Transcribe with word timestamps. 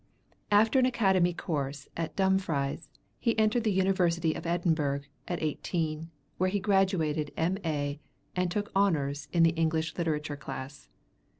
After 0.49 0.79
an 0.79 0.87
academy 0.87 1.31
course 1.31 1.87
at 1.95 2.15
Dumfries 2.15 2.89
he 3.19 3.37
entered 3.37 3.63
the 3.63 3.71
University 3.71 4.33
of 4.33 4.47
Edinburgh 4.47 5.01
at 5.27 5.43
eighteen, 5.43 6.09
where 6.39 6.49
he 6.49 6.59
graduated 6.59 7.29
M.A., 7.37 7.99
and 8.35 8.49
took 8.49 8.71
honors 8.75 9.27
in 9.31 9.43
the 9.43 9.51
English 9.51 9.95
Literature 9.99 10.37
class. 10.37 10.89